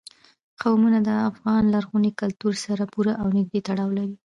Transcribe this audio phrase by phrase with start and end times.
[0.61, 4.15] قومونه د افغان لرغوني کلتور سره پوره او نږدې تړاو لري.